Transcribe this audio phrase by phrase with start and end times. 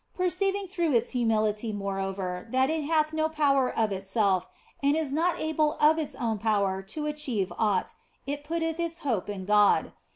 [0.15, 4.47] Per ceiving through its humility, moreover, that it hath no power of itself
[4.81, 7.93] and is not able by its own power to achieve aught,
[8.25, 9.93] it putteth its hope in God.